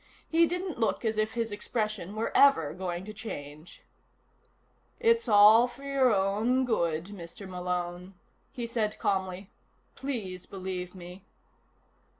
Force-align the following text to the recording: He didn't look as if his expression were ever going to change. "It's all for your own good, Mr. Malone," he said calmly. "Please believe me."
He 0.27 0.47
didn't 0.47 0.79
look 0.79 1.05
as 1.05 1.19
if 1.19 1.35
his 1.35 1.51
expression 1.51 2.15
were 2.15 2.35
ever 2.35 2.73
going 2.73 3.05
to 3.05 3.13
change. 3.13 3.83
"It's 4.99 5.27
all 5.29 5.67
for 5.67 5.83
your 5.83 6.11
own 6.11 6.65
good, 6.65 7.05
Mr. 7.13 7.47
Malone," 7.47 8.15
he 8.51 8.65
said 8.65 8.97
calmly. 8.97 9.51
"Please 9.93 10.47
believe 10.47 10.95
me." 10.95 11.23